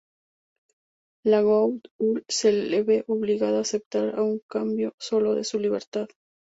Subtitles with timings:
[1.31, 6.07] La Goa'uld se ve obligada a aceptar, a cambio solo de su libertad.